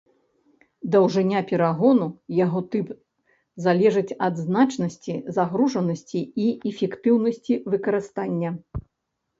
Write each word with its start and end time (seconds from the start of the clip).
Даўжыня 0.93 1.39
перагону, 1.51 2.07
яго 2.45 2.59
тып 2.75 2.87
залежыць 3.67 4.17
ад 4.29 4.43
значнасці, 4.47 5.13
загружанасці 5.41 6.21
і 6.47 6.51
эфектыўнасці 6.73 7.53
выкарыстання. 7.75 8.49